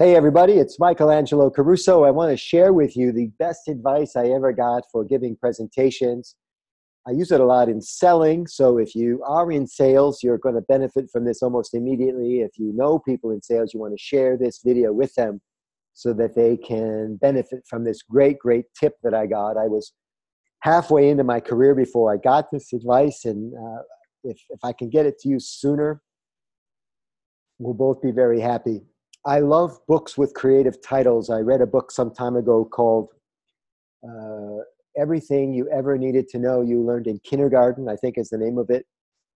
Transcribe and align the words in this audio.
Hey, 0.00 0.16
everybody, 0.16 0.54
it's 0.54 0.80
Michael 0.80 1.08
Angelo 1.08 1.50
Caruso. 1.50 2.02
I 2.02 2.10
want 2.10 2.32
to 2.32 2.36
share 2.36 2.72
with 2.72 2.96
you 2.96 3.12
the 3.12 3.30
best 3.38 3.68
advice 3.68 4.16
I 4.16 4.26
ever 4.30 4.52
got 4.52 4.82
for 4.90 5.04
giving 5.04 5.36
presentations. 5.36 6.34
I 7.06 7.12
use 7.12 7.30
it 7.30 7.40
a 7.40 7.44
lot 7.44 7.68
in 7.68 7.80
selling, 7.80 8.48
so 8.48 8.78
if 8.78 8.96
you 8.96 9.22
are 9.22 9.52
in 9.52 9.68
sales, 9.68 10.20
you're 10.20 10.36
going 10.36 10.56
to 10.56 10.62
benefit 10.62 11.08
from 11.12 11.24
this 11.24 11.44
almost 11.44 11.74
immediately. 11.74 12.40
If 12.40 12.58
you 12.58 12.72
know 12.74 12.98
people 12.98 13.30
in 13.30 13.40
sales, 13.40 13.72
you 13.72 13.78
want 13.78 13.92
to 13.92 14.02
share 14.02 14.36
this 14.36 14.62
video 14.64 14.92
with 14.92 15.14
them 15.14 15.40
so 15.92 16.12
that 16.14 16.34
they 16.34 16.56
can 16.56 17.14
benefit 17.14 17.62
from 17.70 17.84
this 17.84 18.02
great, 18.02 18.40
great 18.40 18.64
tip 18.76 18.94
that 19.04 19.14
I 19.14 19.26
got. 19.26 19.56
I 19.56 19.68
was 19.68 19.92
halfway 20.62 21.08
into 21.08 21.22
my 21.22 21.38
career 21.38 21.72
before 21.72 22.12
I 22.12 22.16
got 22.16 22.50
this 22.50 22.72
advice, 22.72 23.26
and 23.26 23.54
uh, 23.54 23.82
if, 24.24 24.42
if 24.50 24.58
I 24.64 24.72
can 24.72 24.90
get 24.90 25.06
it 25.06 25.20
to 25.20 25.28
you 25.28 25.38
sooner, 25.38 26.02
we'll 27.60 27.74
both 27.74 28.02
be 28.02 28.10
very 28.10 28.40
happy. 28.40 28.80
I 29.26 29.38
love 29.38 29.78
books 29.88 30.18
with 30.18 30.34
creative 30.34 30.82
titles. 30.82 31.30
I 31.30 31.38
read 31.38 31.62
a 31.62 31.66
book 31.66 31.90
some 31.90 32.10
time 32.10 32.36
ago 32.36 32.66
called 32.66 33.08
uh, 34.06 34.58
Everything 34.98 35.54
You 35.54 35.66
Ever 35.70 35.96
Needed 35.96 36.28
to 36.28 36.38
Know 36.38 36.60
You 36.60 36.82
Learned 36.82 37.06
in 37.06 37.18
Kindergarten, 37.20 37.88
I 37.88 37.96
think 37.96 38.18
is 38.18 38.28
the 38.28 38.36
name 38.36 38.58
of 38.58 38.68
it. 38.68 38.84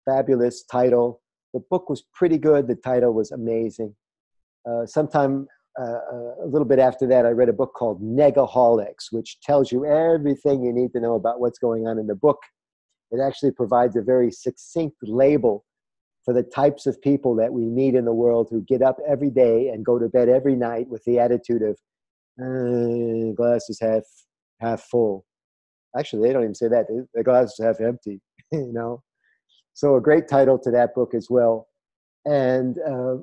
Fabulous 0.04 0.64
title. 0.64 1.22
The 1.54 1.60
book 1.70 1.88
was 1.88 2.04
pretty 2.14 2.40
good. 2.40 2.68
The 2.68 2.76
title 2.76 3.14
was 3.14 3.32
amazing. 3.32 3.96
Uh, 4.68 4.88
sometime 4.88 5.48
uh, 5.80 5.84
uh 5.84 6.44
a 6.44 6.48
little 6.48 6.68
bit 6.68 6.80
after 6.80 7.06
that, 7.08 7.28
I 7.28 7.30
read 7.30 7.50
a 7.50 7.54
book 7.54 7.74
called 7.76 8.02
Negaholics, 8.02 9.12
which 9.12 9.40
tells 9.42 9.72
you 9.72 9.86
everything 9.86 10.64
you 10.64 10.74
need 10.74 10.94
to 10.94 11.00
know 11.00 11.14
about 11.14 11.40
what's 11.40 11.60
going 11.60 11.86
on 11.86 12.00
in 12.00 12.08
the 12.08 12.16
book. 12.16 12.40
It 13.12 13.20
actually 13.22 13.52
provides 13.52 13.96
a 13.96 14.02
very 14.02 14.32
succinct 14.32 14.98
label 15.04 15.64
for 16.26 16.34
the 16.34 16.44
types 16.44 16.88
of 16.88 17.00
people 17.02 17.36
that 17.36 17.54
we 17.54 17.66
meet 17.66 17.94
in 17.94 18.04
the 18.04 18.14
world 18.14 18.48
who 18.50 18.62
get 18.62 18.82
up 18.82 18.98
every 19.08 19.30
day 19.30 19.70
and 19.70 19.86
go 19.86 20.00
to 20.00 20.10
bed 20.10 20.28
every 20.28 20.56
night 20.56 20.88
with 20.90 21.04
the 21.06 21.20
attitude 21.20 21.62
of 21.62 21.78
uh, 22.42 23.56
half 23.80 24.04
half 24.60 24.82
full. 24.82 25.24
Actually, 25.98 26.28
they 26.28 26.34
don't 26.34 26.44
even 26.44 26.56
say 26.56 26.68
that. 26.68 26.88
The 27.14 27.24
glass 27.24 27.54
is 27.58 27.60
half 27.64 27.80
empty. 27.80 28.20
you 28.52 28.74
know. 28.74 29.04
So 29.74 29.96
a 29.96 30.02
great 30.02 30.28
title 30.28 30.58
to 30.60 30.72
that 30.72 30.96
book 30.96 31.14
as 31.14 31.28
well. 31.30 31.68
And 32.26 32.78
uh, 32.80 33.18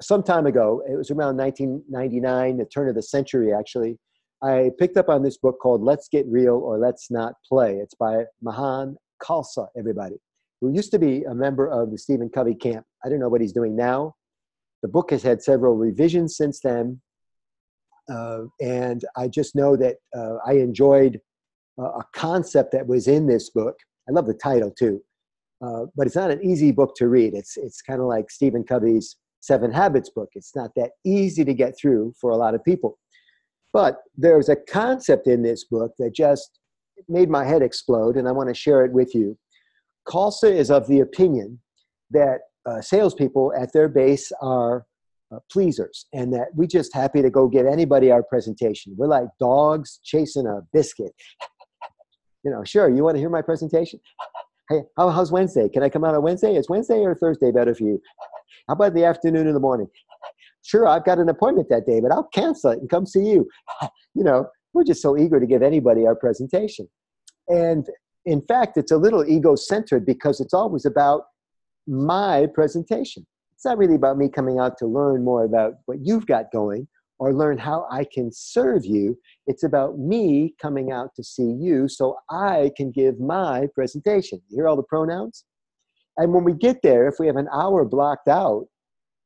some 0.00 0.22
time 0.22 0.46
ago, 0.46 0.82
it 0.88 0.96
was 0.96 1.10
around 1.10 1.36
1999, 1.36 2.58
the 2.58 2.64
turn 2.66 2.88
of 2.88 2.94
the 2.94 3.02
century 3.02 3.52
actually. 3.52 3.98
I 4.42 4.70
picked 4.78 4.96
up 4.96 5.08
on 5.08 5.22
this 5.22 5.38
book 5.38 5.58
called 5.60 5.82
Let's 5.82 6.08
Get 6.08 6.26
Real 6.28 6.56
or 6.56 6.78
Let's 6.78 7.10
Not 7.10 7.34
Play. 7.48 7.76
It's 7.76 7.94
by 7.94 8.24
Mahan 8.42 8.96
Khalsa, 9.22 9.66
everybody 9.76 10.16
who 10.64 10.74
used 10.74 10.90
to 10.90 10.98
be 10.98 11.24
a 11.24 11.34
member 11.34 11.68
of 11.68 11.90
the 11.90 11.98
Stephen 11.98 12.30
Covey 12.30 12.54
camp. 12.54 12.86
I 13.04 13.10
don't 13.10 13.20
know 13.20 13.28
what 13.28 13.42
he's 13.42 13.52
doing 13.52 13.76
now. 13.76 14.14
The 14.80 14.88
book 14.88 15.10
has 15.10 15.22
had 15.22 15.42
several 15.42 15.76
revisions 15.76 16.36
since 16.38 16.60
then. 16.60 17.02
Uh, 18.10 18.44
and 18.62 19.04
I 19.14 19.28
just 19.28 19.54
know 19.54 19.76
that 19.76 19.96
uh, 20.16 20.36
I 20.46 20.54
enjoyed 20.54 21.20
uh, 21.78 21.98
a 21.98 22.04
concept 22.14 22.72
that 22.72 22.86
was 22.86 23.08
in 23.08 23.26
this 23.26 23.50
book. 23.50 23.76
I 24.08 24.12
love 24.12 24.26
the 24.26 24.34
title 24.34 24.70
too, 24.70 25.02
uh, 25.62 25.84
but 25.96 26.06
it's 26.06 26.16
not 26.16 26.30
an 26.30 26.42
easy 26.42 26.72
book 26.72 26.94
to 26.96 27.08
read. 27.08 27.34
It's, 27.34 27.58
it's 27.58 27.82
kind 27.82 28.00
of 28.00 28.06
like 28.06 28.30
Stephen 28.30 28.64
Covey's 28.64 29.16
Seven 29.40 29.70
Habits 29.70 30.08
book. 30.08 30.30
It's 30.34 30.56
not 30.56 30.70
that 30.76 30.92
easy 31.04 31.44
to 31.44 31.52
get 31.52 31.76
through 31.78 32.14
for 32.18 32.30
a 32.30 32.36
lot 32.36 32.54
of 32.54 32.64
people. 32.64 32.98
But 33.74 33.98
there's 34.16 34.48
a 34.48 34.56
concept 34.56 35.26
in 35.26 35.42
this 35.42 35.64
book 35.64 35.92
that 35.98 36.14
just 36.14 36.58
made 37.06 37.28
my 37.28 37.44
head 37.44 37.60
explode, 37.60 38.16
and 38.16 38.26
I 38.26 38.32
want 38.32 38.48
to 38.48 38.54
share 38.54 38.82
it 38.84 38.92
with 38.92 39.14
you. 39.14 39.36
Khalsa 40.08 40.50
is 40.50 40.70
of 40.70 40.86
the 40.86 41.00
opinion 41.00 41.60
that 42.10 42.40
uh, 42.66 42.80
salespeople 42.80 43.52
at 43.58 43.72
their 43.72 43.88
base 43.88 44.30
are 44.40 44.86
uh, 45.32 45.38
pleasers 45.50 46.06
and 46.12 46.32
that 46.32 46.48
we're 46.54 46.66
just 46.66 46.94
happy 46.94 47.22
to 47.22 47.30
go 47.30 47.48
give 47.48 47.66
anybody 47.66 48.10
our 48.10 48.22
presentation. 48.22 48.94
We're 48.96 49.08
like 49.08 49.26
dogs 49.38 50.00
chasing 50.04 50.46
a 50.46 50.60
biscuit. 50.72 51.12
you 52.44 52.50
know, 52.50 52.64
sure, 52.64 52.88
you 52.88 53.02
want 53.02 53.16
to 53.16 53.20
hear 53.20 53.30
my 53.30 53.42
presentation? 53.42 54.00
hey, 54.70 54.82
how, 54.96 55.10
how's 55.10 55.32
Wednesday? 55.32 55.68
Can 55.68 55.82
I 55.82 55.88
come 55.88 56.04
out 56.04 56.14
on 56.14 56.22
Wednesday? 56.22 56.56
Is 56.56 56.68
Wednesday 56.68 57.00
or 57.00 57.14
Thursday 57.14 57.50
better 57.50 57.74
for 57.74 57.84
you? 57.84 58.00
How 58.68 58.72
about 58.72 58.94
the 58.94 59.04
afternoon 59.04 59.46
or 59.46 59.52
the 59.52 59.60
morning? 59.60 59.88
sure, 60.62 60.88
I've 60.88 61.04
got 61.04 61.18
an 61.18 61.28
appointment 61.28 61.68
that 61.68 61.86
day, 61.86 62.00
but 62.00 62.10
I'll 62.10 62.28
cancel 62.32 62.70
it 62.70 62.78
and 62.78 62.88
come 62.88 63.04
see 63.04 63.26
you. 63.26 63.46
you 64.14 64.24
know, 64.24 64.46
we're 64.72 64.84
just 64.84 65.02
so 65.02 65.18
eager 65.18 65.38
to 65.38 65.46
give 65.46 65.62
anybody 65.62 66.06
our 66.06 66.16
presentation. 66.16 66.88
And 67.48 67.86
in 68.26 68.40
fact, 68.42 68.76
it's 68.76 68.92
a 68.92 68.96
little 68.96 69.24
ego 69.24 69.54
centered 69.54 70.06
because 70.06 70.40
it's 70.40 70.54
always 70.54 70.86
about 70.86 71.24
my 71.86 72.46
presentation. 72.54 73.26
It's 73.54 73.64
not 73.64 73.78
really 73.78 73.94
about 73.94 74.18
me 74.18 74.28
coming 74.28 74.58
out 74.58 74.78
to 74.78 74.86
learn 74.86 75.24
more 75.24 75.44
about 75.44 75.74
what 75.86 75.98
you've 76.02 76.26
got 76.26 76.50
going 76.52 76.88
or 77.18 77.32
learn 77.32 77.58
how 77.58 77.86
I 77.90 78.04
can 78.04 78.32
serve 78.32 78.84
you. 78.84 79.18
It's 79.46 79.62
about 79.62 79.98
me 79.98 80.54
coming 80.60 80.90
out 80.90 81.14
to 81.16 81.24
see 81.24 81.52
you 81.60 81.88
so 81.88 82.16
I 82.30 82.72
can 82.76 82.90
give 82.90 83.20
my 83.20 83.68
presentation. 83.74 84.40
You 84.48 84.56
hear 84.56 84.68
all 84.68 84.76
the 84.76 84.82
pronouns? 84.82 85.44
And 86.16 86.32
when 86.32 86.44
we 86.44 86.54
get 86.54 86.82
there, 86.82 87.08
if 87.08 87.16
we 87.18 87.26
have 87.26 87.36
an 87.36 87.48
hour 87.52 87.84
blocked 87.84 88.28
out, 88.28 88.66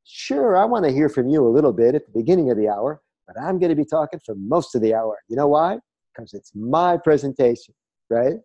sure, 0.05 0.57
I 0.57 0.65
want 0.65 0.85
to 0.85 0.93
hear 0.93 1.09
from 1.09 1.29
you 1.29 1.47
a 1.47 1.49
little 1.49 1.73
bit 1.73 1.95
at 1.95 2.07
the 2.07 2.13
beginning 2.13 2.51
of 2.51 2.57
the 2.57 2.69
hour, 2.69 3.01
but 3.27 3.41
I'm 3.41 3.59
going 3.59 3.71
to 3.71 3.77
be 3.77 3.85
talking 3.85 4.21
for 4.25 4.35
most 4.35 4.75
of 4.75 4.83
the 4.83 4.95
hour. 4.95 5.19
You 5.29 5.37
know 5.37 5.49
why? 5.49 5.79
Because 6.15 6.35
it's 6.35 6.53
my 6.55 6.97
presentation, 6.97 7.75
right? 8.11 8.37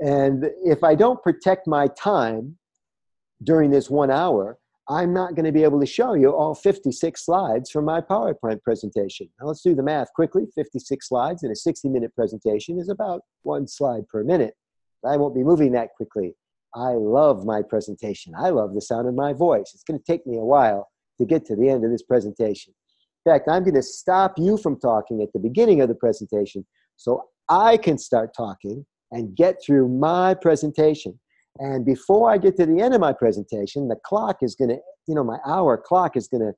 And 0.00 0.50
if 0.64 0.82
I 0.82 0.94
don't 0.94 1.22
protect 1.22 1.66
my 1.66 1.88
time 1.88 2.56
during 3.42 3.70
this 3.70 3.90
one 3.90 4.10
hour, 4.10 4.58
I'm 4.88 5.14
not 5.14 5.34
going 5.34 5.46
to 5.46 5.52
be 5.52 5.62
able 5.62 5.80
to 5.80 5.86
show 5.86 6.12
you 6.14 6.34
all 6.34 6.54
56 6.54 7.24
slides 7.24 7.70
from 7.70 7.86
my 7.86 8.02
PowerPoint 8.02 8.62
presentation. 8.62 9.28
Now 9.40 9.46
let's 9.46 9.62
do 9.62 9.74
the 9.74 9.82
math 9.82 10.12
quickly. 10.14 10.44
56 10.54 11.08
slides 11.08 11.42
in 11.42 11.50
a 11.50 11.56
60 11.56 11.88
minute 11.88 12.14
presentation 12.14 12.78
is 12.78 12.90
about 12.90 13.22
one 13.42 13.66
slide 13.66 14.06
per 14.08 14.22
minute. 14.24 14.54
I 15.06 15.16
won't 15.16 15.34
be 15.34 15.42
moving 15.42 15.72
that 15.72 15.90
quickly. 15.96 16.34
I 16.74 16.92
love 16.92 17.46
my 17.46 17.62
presentation. 17.62 18.34
I 18.36 18.50
love 18.50 18.74
the 18.74 18.80
sound 18.80 19.08
of 19.08 19.14
my 19.14 19.32
voice. 19.32 19.70
It's 19.74 19.84
going 19.84 19.98
to 19.98 20.04
take 20.04 20.26
me 20.26 20.36
a 20.36 20.44
while 20.44 20.88
to 21.18 21.24
get 21.24 21.46
to 21.46 21.56
the 21.56 21.68
end 21.68 21.84
of 21.84 21.90
this 21.90 22.02
presentation. 22.02 22.74
In 23.24 23.32
fact, 23.32 23.48
I'm 23.48 23.62
going 23.62 23.74
to 23.74 23.82
stop 23.82 24.34
you 24.36 24.58
from 24.58 24.78
talking 24.78 25.22
at 25.22 25.32
the 25.32 25.38
beginning 25.38 25.80
of 25.80 25.88
the 25.88 25.94
presentation 25.94 26.66
so 26.96 27.28
I 27.48 27.76
can 27.76 27.96
start 27.96 28.34
talking 28.36 28.84
and 29.14 29.34
get 29.34 29.56
through 29.64 29.88
my 29.88 30.34
presentation. 30.34 31.18
And 31.58 31.86
before 31.86 32.30
I 32.30 32.36
get 32.36 32.56
to 32.56 32.66
the 32.66 32.80
end 32.80 32.94
of 32.94 33.00
my 33.00 33.12
presentation, 33.12 33.88
the 33.88 33.96
clock 34.04 34.38
is 34.42 34.54
going 34.56 34.70
to, 34.70 34.78
you 35.06 35.14
know, 35.14 35.24
my 35.24 35.38
hour 35.46 35.78
clock 35.78 36.16
is 36.16 36.28
going 36.28 36.42
to 36.42 36.52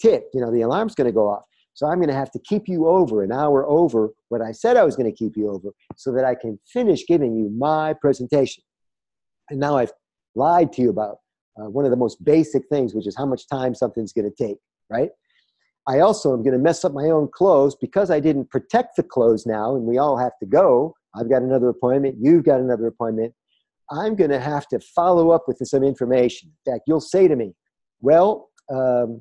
tick, 0.00 0.24
you 0.34 0.40
know, 0.40 0.50
the 0.50 0.62
alarm's 0.62 0.96
going 0.96 1.06
to 1.06 1.12
go 1.12 1.30
off. 1.30 1.44
So 1.74 1.86
I'm 1.86 1.98
going 1.98 2.08
to 2.08 2.14
have 2.14 2.32
to 2.32 2.40
keep 2.40 2.68
you 2.68 2.86
over 2.86 3.22
an 3.22 3.32
hour 3.32 3.64
over 3.66 4.10
what 4.28 4.42
I 4.42 4.52
said 4.52 4.76
I 4.76 4.82
was 4.82 4.96
going 4.96 5.10
to 5.10 5.16
keep 5.16 5.36
you 5.36 5.48
over 5.48 5.70
so 5.96 6.12
that 6.12 6.24
I 6.24 6.34
can 6.34 6.58
finish 6.70 7.06
giving 7.06 7.34
you 7.36 7.50
my 7.56 7.94
presentation. 7.94 8.62
And 9.48 9.60
now 9.60 9.76
I've 9.76 9.92
lied 10.34 10.72
to 10.74 10.82
you 10.82 10.90
about 10.90 11.18
uh, 11.58 11.70
one 11.70 11.84
of 11.84 11.90
the 11.90 11.96
most 11.96 12.22
basic 12.24 12.64
things, 12.68 12.94
which 12.94 13.06
is 13.06 13.16
how 13.16 13.26
much 13.26 13.46
time 13.46 13.74
something's 13.74 14.12
going 14.12 14.30
to 14.30 14.44
take, 14.44 14.58
right? 14.90 15.10
I 15.86 16.00
also 16.00 16.32
am 16.32 16.42
going 16.42 16.52
to 16.52 16.58
mess 16.58 16.84
up 16.84 16.92
my 16.92 17.10
own 17.10 17.28
close 17.32 17.74
because 17.74 18.10
I 18.10 18.20
didn't 18.20 18.50
protect 18.50 18.96
the 18.96 19.02
close 19.02 19.46
now, 19.46 19.74
and 19.74 19.84
we 19.84 19.98
all 19.98 20.16
have 20.16 20.32
to 20.40 20.46
go. 20.46 20.94
I've 21.14 21.28
got 21.30 21.42
another 21.42 21.68
appointment, 21.68 22.16
you've 22.20 22.44
got 22.44 22.60
another 22.60 22.86
appointment. 22.86 23.34
I'm 23.90 24.14
going 24.14 24.30
to 24.30 24.40
have 24.40 24.66
to 24.68 24.80
follow 24.80 25.30
up 25.30 25.44
with 25.46 25.58
some 25.64 25.82
information. 25.82 26.50
In 26.66 26.72
fact, 26.72 26.84
you'll 26.86 27.00
say 27.00 27.28
to 27.28 27.36
me, 27.36 27.54
Well, 28.00 28.48
um, 28.72 29.20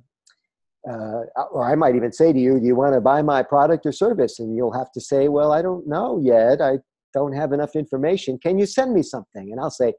uh, 0.89 1.23
or 1.51 1.69
I 1.69 1.75
might 1.75 1.95
even 1.95 2.11
say 2.11 2.31
to 2.31 2.39
you, 2.39 2.59
Do 2.59 2.65
you 2.65 2.75
want 2.75 2.93
to 2.93 3.01
buy 3.01 3.21
my 3.21 3.43
product 3.43 3.85
or 3.85 3.91
service? 3.91 4.39
And 4.39 4.55
you'll 4.55 4.77
have 4.77 4.91
to 4.93 5.01
say, 5.01 5.27
Well, 5.27 5.51
I 5.51 5.61
don't 5.61 5.87
know 5.87 6.19
yet. 6.23 6.61
I 6.61 6.79
don't 7.13 7.33
have 7.33 7.51
enough 7.51 7.75
information. 7.75 8.39
Can 8.39 8.57
you 8.57 8.65
send 8.65 8.93
me 8.93 9.03
something? 9.03 9.51
And 9.51 9.59
I'll 9.59 9.71
say, 9.71 9.93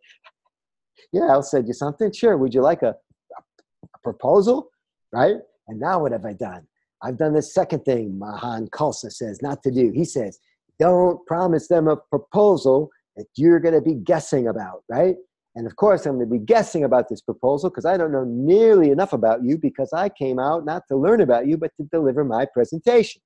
Yeah, 1.13 1.27
I'll 1.31 1.43
send 1.43 1.69
you 1.69 1.75
something. 1.75 2.13
Sure. 2.13 2.37
Would 2.39 2.55
you 2.55 2.63
like 2.63 2.83
a, 2.83 2.95
a 3.37 3.99
proposal? 4.03 4.71
Right? 5.13 5.37
And 5.69 5.79
now 5.79 6.01
what 6.01 6.13
have 6.13 6.25
I 6.25 6.33
done? 6.33 6.67
I've 7.03 7.19
done 7.19 7.35
the 7.35 7.43
second 7.43 7.85
thing 7.85 8.19
Mahan 8.19 8.69
Khalsa 8.69 9.11
says 9.11 9.43
not 9.43 9.63
to 9.65 9.71
do. 9.71 9.91
He 9.95 10.05
says, 10.05 10.39
don't 10.79 11.25
promise 11.27 11.69
them 11.69 11.89
a 11.89 11.97
proposal 11.97 12.91
that 13.17 13.27
you're 13.37 13.61
going 13.61 13.75
to 13.75 13.81
be 13.81 13.95
guessing 13.95 14.49
about, 14.49 14.83
right? 14.89 15.17
And 15.55 15.67
of 15.67 15.77
course, 15.77 16.07
I'm 16.07 16.17
going 16.17 16.29
to 16.29 16.39
be 16.39 16.45
guessing 16.45 16.85
about 16.85 17.09
this 17.09 17.21
proposal 17.21 17.69
because 17.69 17.85
I 17.85 17.97
don't 17.97 18.13
know 18.13 18.25
nearly 18.25 18.91
enough 18.91 19.13
about 19.13 19.45
you 19.45 19.59
because 19.59 19.93
I 19.93 20.09
came 20.09 20.39
out 20.39 20.65
not 20.65 20.83
to 20.89 20.97
learn 20.97 21.21
about 21.21 21.47
you, 21.47 21.59
but 21.59 21.73
to 21.77 21.87
deliver 21.93 22.25
my 22.25 22.47
presentation. 22.53 23.21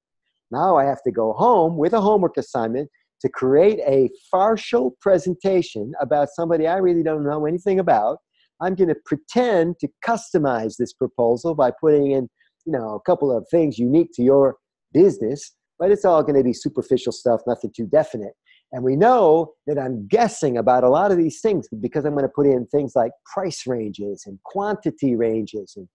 Now 0.50 0.76
I 0.76 0.84
have 0.84 1.02
to 1.04 1.12
go 1.12 1.32
home 1.32 1.76
with 1.76 1.92
a 1.92 2.00
homework 2.00 2.36
assignment 2.36 2.90
to 3.20 3.28
create 3.28 3.80
a 3.86 4.10
partial 4.30 4.96
presentation 5.00 5.92
about 6.00 6.28
somebody 6.34 6.66
I 6.66 6.76
really 6.76 7.02
don't 7.02 7.24
know 7.24 7.46
anything 7.46 7.78
about. 7.78 8.18
I'm 8.60 8.74
going 8.74 8.88
to 8.88 8.96
pretend 9.04 9.78
to 9.80 9.88
customize 10.04 10.76
this 10.76 10.92
proposal 10.92 11.54
by 11.54 11.72
putting 11.80 12.12
in, 12.12 12.28
you 12.64 12.72
know, 12.72 12.94
a 12.94 13.00
couple 13.00 13.36
of 13.36 13.46
things 13.50 13.78
unique 13.78 14.10
to 14.14 14.22
your 14.22 14.56
business 14.92 15.52
but 15.78 15.90
it's 15.90 16.04
all 16.04 16.22
going 16.22 16.36
to 16.36 16.44
be 16.44 16.52
superficial 16.52 17.12
stuff, 17.12 17.40
nothing 17.46 17.72
too 17.74 17.86
definite. 17.86 18.34
And 18.72 18.82
we 18.82 18.96
know 18.96 19.52
that 19.66 19.78
I'm 19.78 20.06
guessing 20.08 20.58
about 20.58 20.84
a 20.84 20.88
lot 20.88 21.12
of 21.12 21.18
these 21.18 21.40
things 21.40 21.68
because 21.80 22.04
I'm 22.04 22.12
going 22.12 22.24
to 22.24 22.28
put 22.28 22.46
in 22.46 22.66
things 22.66 22.92
like 22.96 23.12
price 23.32 23.66
ranges 23.66 24.24
and 24.26 24.38
quantity 24.44 25.14
ranges 25.14 25.74
and 25.76 25.88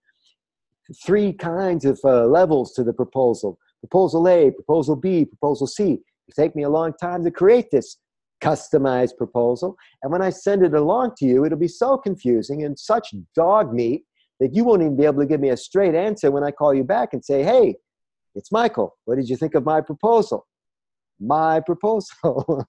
three 1.05 1.33
kinds 1.33 1.85
of 1.85 1.99
uh, 2.03 2.25
levels 2.25 2.73
to 2.73 2.83
the 2.83 2.93
proposal 2.93 3.57
proposal 3.81 4.27
A, 4.27 4.51
proposal 4.51 4.95
B, 4.95 5.25
proposal 5.25 5.67
C. 5.67 5.99
It 6.27 6.35
take 6.35 6.55
me 6.55 6.63
a 6.63 6.69
long 6.69 6.93
time 7.01 7.23
to 7.23 7.31
create 7.31 7.71
this 7.71 7.97
customized 8.41 9.17
proposal. 9.17 9.75
And 10.03 10.11
when 10.11 10.21
I 10.21 10.29
send 10.29 10.63
it 10.63 10.73
along 10.73 11.13
to 11.17 11.25
you, 11.25 11.45
it'll 11.45 11.57
be 11.57 11.67
so 11.67 11.97
confusing 11.97 12.63
and 12.63 12.77
such 12.77 13.13
dog 13.35 13.73
meat 13.73 14.03
that 14.39 14.53
you 14.55 14.63
won't 14.63 14.81
even 14.81 14.97
be 14.97 15.05
able 15.05 15.21
to 15.21 15.27
give 15.27 15.39
me 15.39 15.49
a 15.49 15.57
straight 15.57 15.95
answer 15.95 16.31
when 16.31 16.43
I 16.43 16.51
call 16.51 16.73
you 16.73 16.83
back 16.83 17.09
and 17.13 17.23
say, 17.23 17.43
hey, 17.43 17.75
it's 18.35 18.51
Michael. 18.51 18.97
What 19.05 19.15
did 19.15 19.29
you 19.29 19.35
think 19.35 19.55
of 19.55 19.65
my 19.65 19.81
proposal? 19.81 20.47
My 21.19 21.59
proposal. 21.59 22.65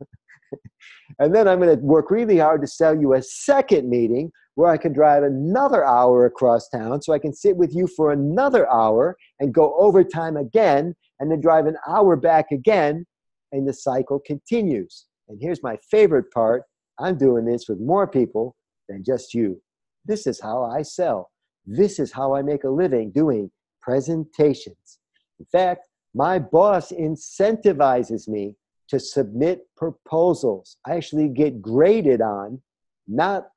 and 1.19 1.35
then 1.35 1.49
I'm 1.49 1.61
going 1.61 1.77
to 1.77 1.85
work 1.85 2.11
really 2.11 2.39
hard 2.39 2.61
to 2.63 2.67
sell 2.67 2.99
you 2.99 3.15
a 3.15 3.23
second 3.23 3.89
meeting 3.89 4.33
where 4.55 4.71
I 4.71 4.77
can 4.77 4.93
drive 4.93 5.23
another 5.23 5.85
hour 5.85 6.27
across 6.27 6.69
town 6.69 7.01
so 7.01 7.13
I 7.13 7.19
can 7.19 7.33
sit 7.33 7.57
with 7.57 7.75
you 7.75 7.87
for 7.87 8.13
another 8.13 8.71
hour 8.71 9.17
and 9.41 9.55
go 9.55 9.75
overtime 9.79 10.37
again 10.37 10.95
and 11.21 11.31
then 11.31 11.41
drive 11.41 11.67
an 11.67 11.77
hour 11.89 12.17
back 12.17 12.47
again 12.51 13.07
and 13.53 13.67
the 13.67 13.73
cycle 13.73 14.21
continues. 14.27 15.07
And 15.29 15.39
here's 15.41 15.63
my 15.63 15.79
favorite 15.91 16.31
part 16.33 16.65
I'm 16.99 17.17
doing 17.17 17.45
this 17.45 17.69
with 17.69 17.81
more 17.81 18.07
people 18.07 18.55
than 18.89 19.03
just 19.05 19.33
you. 19.33 19.61
This 20.05 20.27
is 20.27 20.41
how 20.41 20.65
I 20.65 20.83
sell. 20.83 21.31
This 21.65 21.99
is 21.99 22.13
how 22.13 22.35
I 22.35 22.43
make 22.43 22.65
a 22.65 22.69
living 22.69 23.13
doing 23.13 23.51
presentations. 23.81 24.99
In 25.43 25.47
fact, 25.47 25.89
my 26.15 26.39
boss 26.39 26.93
incentivizes 26.93 28.29
me 28.29 28.55
to 28.87 29.01
submit 29.01 29.67
proposals. 29.77 30.77
I 30.87 30.95
actually 30.95 31.29
get 31.31 31.61
graded 31.61 32.21
on 32.21 32.63
not 33.09 33.49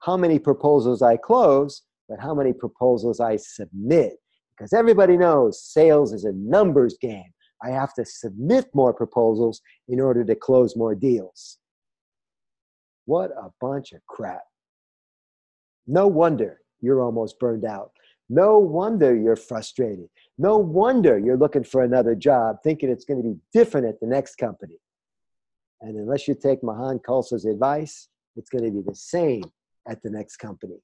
how 0.00 0.16
many 0.16 0.38
proposals 0.38 1.02
I 1.02 1.18
close, 1.18 1.82
but 2.08 2.20
how 2.20 2.34
many 2.34 2.54
proposals 2.54 3.20
I 3.20 3.36
submit. 3.36 4.14
Because 4.56 4.72
everybody 4.72 5.18
knows 5.18 5.62
sales 5.62 6.14
is 6.14 6.24
a 6.24 6.32
numbers 6.32 6.96
game. 7.02 7.30
I 7.62 7.68
have 7.68 7.92
to 7.94 8.06
submit 8.06 8.70
more 8.72 8.94
proposals 8.94 9.60
in 9.88 10.00
order 10.00 10.24
to 10.24 10.34
close 10.34 10.74
more 10.74 10.94
deals. 10.94 11.58
What 13.04 13.30
a 13.32 13.50
bunch 13.60 13.92
of 13.92 14.00
crap. 14.06 14.44
No 15.86 16.06
wonder 16.06 16.60
you're 16.80 17.02
almost 17.02 17.38
burned 17.38 17.66
out. 17.66 17.90
No 18.28 18.58
wonder 18.58 19.14
you're 19.14 19.36
frustrated. 19.36 20.08
No 20.38 20.56
wonder 20.58 21.18
you're 21.18 21.36
looking 21.36 21.64
for 21.64 21.82
another 21.82 22.14
job, 22.14 22.56
thinking 22.62 22.90
it's 22.90 23.04
going 23.04 23.22
to 23.22 23.28
be 23.28 23.38
different 23.52 23.86
at 23.86 24.00
the 24.00 24.06
next 24.06 24.36
company. 24.36 24.76
And 25.80 25.96
unless 25.96 26.26
you 26.26 26.34
take 26.34 26.62
Mahan 26.62 26.98
Khalsa's 26.98 27.44
advice, 27.44 28.08
it's 28.34 28.50
going 28.50 28.64
to 28.64 28.70
be 28.70 28.82
the 28.86 28.94
same 28.94 29.44
at 29.88 30.02
the 30.02 30.10
next 30.10 30.36
company. 30.38 30.78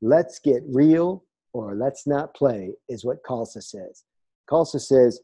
Let's 0.00 0.38
get 0.38 0.62
real 0.68 1.24
or 1.52 1.74
let's 1.74 2.06
not 2.06 2.34
play, 2.34 2.74
is 2.88 3.04
what 3.04 3.22
Khalsa 3.24 3.62
says. 3.62 4.04
Khalsa 4.48 4.80
says, 4.80 5.20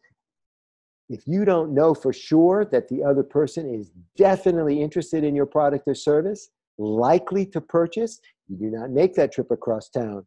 if 1.08 1.26
you 1.26 1.44
don't 1.44 1.74
know 1.74 1.94
for 1.94 2.12
sure 2.12 2.64
that 2.72 2.88
the 2.88 3.02
other 3.04 3.22
person 3.22 3.72
is 3.72 3.90
definitely 4.16 4.80
interested 4.80 5.24
in 5.24 5.34
your 5.36 5.46
product 5.46 5.84
or 5.86 5.94
service, 5.94 6.48
likely 6.78 7.44
to 7.46 7.60
purchase, 7.60 8.18
you 8.48 8.56
do 8.56 8.70
not 8.70 8.90
make 8.90 9.14
that 9.14 9.30
trip 9.30 9.50
across 9.50 9.90
town. 9.90 10.26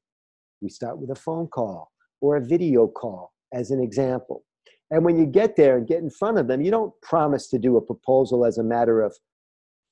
We 0.65 0.69
start 0.71 0.97
with 0.97 1.11
a 1.11 1.15
phone 1.15 1.45
call 1.45 1.91
or 2.21 2.37
a 2.37 2.43
video 2.43 2.87
call 2.87 3.33
as 3.53 3.69
an 3.69 3.79
example. 3.79 4.43
And 4.89 5.05
when 5.05 5.15
you 5.15 5.27
get 5.27 5.55
there 5.55 5.77
and 5.77 5.87
get 5.87 5.99
in 5.99 6.09
front 6.09 6.39
of 6.39 6.47
them, 6.47 6.59
you 6.61 6.71
don't 6.71 6.91
promise 7.03 7.47
to 7.49 7.59
do 7.59 7.77
a 7.77 7.81
proposal 7.81 8.43
as 8.47 8.57
a 8.57 8.63
matter 8.63 9.03
of 9.03 9.15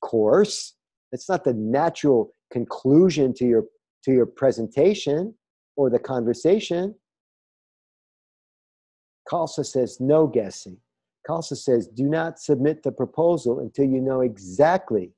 course. 0.02 0.74
It's 1.12 1.30
not 1.30 1.44
the 1.44 1.54
natural 1.54 2.34
conclusion 2.52 3.36
to 3.36 3.46
your 3.46 3.66
to 4.06 4.12
your 4.12 4.26
presentation 4.26 5.36
or 5.76 5.92
the 5.92 6.00
conversation. 6.00 6.96
Khalsa 9.32 9.64
says 9.64 9.98
no 10.00 10.26
guessing. 10.26 10.78
Khalsa 11.30 11.56
says 11.56 11.88
do 11.88 12.06
not 12.06 12.40
submit 12.40 12.82
the 12.82 12.92
proposal 12.92 13.60
until 13.60 13.86
you 13.86 14.02
know 14.02 14.22
exactly, 14.22 15.12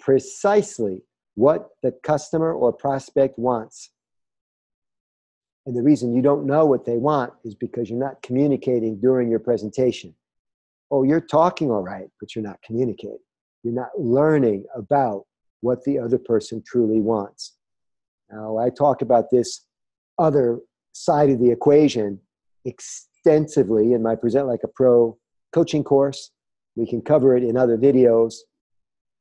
precisely 0.00 1.04
what 1.36 1.68
the 1.84 1.92
customer 2.02 2.52
or 2.52 2.72
prospect 2.72 3.38
wants. 3.38 3.92
And 5.66 5.76
the 5.76 5.82
reason 5.82 6.14
you 6.14 6.22
don't 6.22 6.46
know 6.46 6.66
what 6.66 6.84
they 6.84 6.96
want 6.96 7.32
is 7.44 7.54
because 7.54 7.88
you're 7.88 7.98
not 7.98 8.22
communicating 8.22 8.98
during 9.00 9.30
your 9.30 9.38
presentation. 9.38 10.14
Oh, 10.90 11.04
you're 11.04 11.20
talking 11.20 11.70
all 11.70 11.82
right, 11.82 12.08
but 12.20 12.34
you're 12.34 12.44
not 12.44 12.60
communicating. 12.62 13.18
You're 13.62 13.74
not 13.74 13.90
learning 13.98 14.64
about 14.74 15.24
what 15.60 15.84
the 15.84 15.98
other 15.98 16.18
person 16.18 16.62
truly 16.66 17.00
wants. 17.00 17.54
Now, 18.30 18.58
I 18.58 18.70
talk 18.70 19.02
about 19.02 19.30
this 19.30 19.64
other 20.18 20.58
side 20.92 21.30
of 21.30 21.38
the 21.38 21.50
equation 21.50 22.20
extensively 22.64 23.92
in 23.92 24.02
my 24.02 24.16
Present 24.16 24.48
Like 24.48 24.60
a 24.64 24.68
Pro 24.68 25.16
coaching 25.52 25.84
course. 25.84 26.30
We 26.74 26.86
can 26.86 27.02
cover 27.02 27.36
it 27.36 27.44
in 27.44 27.56
other 27.56 27.78
videos. 27.78 28.34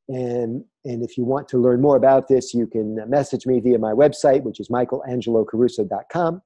And, 0.07 0.65
and 0.83 1.03
if 1.03 1.17
you 1.17 1.23
want 1.23 1.47
to 1.49 1.57
learn 1.57 1.81
more 1.81 1.95
about 1.95 2.27
this, 2.27 2.53
you 2.53 2.65
can 2.65 2.97
message 3.07 3.45
me 3.45 3.59
via 3.59 3.77
my 3.77 3.91
website, 3.91 4.43
which 4.43 4.59
is 4.59 4.69
michaelangelocaruso.com. 4.69 6.41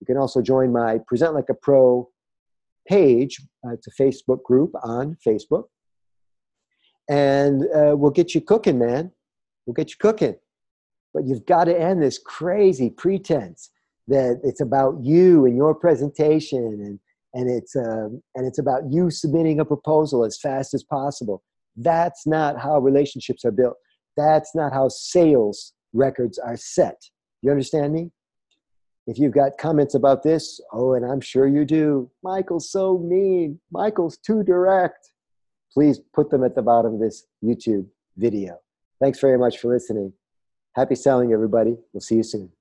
You 0.00 0.06
can 0.06 0.16
also 0.16 0.42
join 0.42 0.72
my 0.72 0.98
Present 1.06 1.34
Like 1.34 1.48
a 1.50 1.54
Pro 1.54 2.08
page. 2.88 3.40
Uh, 3.64 3.74
it's 3.74 3.86
a 3.86 4.02
Facebook 4.02 4.42
group 4.42 4.72
on 4.82 5.16
Facebook. 5.26 5.64
And 7.08 7.62
uh, 7.74 7.96
we'll 7.96 8.10
get 8.10 8.34
you 8.34 8.40
cooking, 8.40 8.78
man. 8.78 9.12
We'll 9.66 9.74
get 9.74 9.90
you 9.90 9.96
cooking. 10.00 10.36
But 11.14 11.26
you've 11.26 11.46
got 11.46 11.64
to 11.64 11.78
end 11.78 12.02
this 12.02 12.18
crazy 12.18 12.90
pretense 12.90 13.70
that 14.08 14.40
it's 14.42 14.60
about 14.60 14.98
you 15.02 15.44
and 15.46 15.56
your 15.56 15.74
presentation 15.74 16.58
and, 16.58 16.98
and, 17.34 17.50
it's, 17.50 17.76
um, 17.76 18.22
and 18.34 18.46
it's 18.46 18.58
about 18.58 18.90
you 18.90 19.10
submitting 19.10 19.60
a 19.60 19.64
proposal 19.64 20.24
as 20.24 20.38
fast 20.38 20.74
as 20.74 20.82
possible. 20.82 21.42
That's 21.82 22.26
not 22.26 22.60
how 22.60 22.78
relationships 22.78 23.44
are 23.44 23.50
built. 23.50 23.76
That's 24.16 24.54
not 24.54 24.72
how 24.72 24.88
sales 24.88 25.72
records 25.92 26.38
are 26.38 26.56
set. 26.56 27.00
You 27.42 27.50
understand 27.50 27.92
me? 27.92 28.10
If 29.06 29.18
you've 29.18 29.32
got 29.32 29.58
comments 29.58 29.94
about 29.94 30.22
this, 30.22 30.60
oh, 30.72 30.92
and 30.92 31.04
I'm 31.04 31.20
sure 31.20 31.48
you 31.48 31.64
do, 31.64 32.10
Michael's 32.22 32.70
so 32.70 32.98
mean, 32.98 33.58
Michael's 33.72 34.18
too 34.18 34.42
direct, 34.42 35.10
please 35.72 36.00
put 36.12 36.30
them 36.30 36.44
at 36.44 36.54
the 36.54 36.62
bottom 36.62 36.94
of 36.94 37.00
this 37.00 37.26
YouTube 37.42 37.86
video. 38.16 38.58
Thanks 39.00 39.18
very 39.18 39.38
much 39.38 39.58
for 39.58 39.72
listening. 39.72 40.12
Happy 40.76 40.94
selling, 40.94 41.32
everybody. 41.32 41.76
We'll 41.92 42.02
see 42.02 42.16
you 42.16 42.22
soon. 42.22 42.52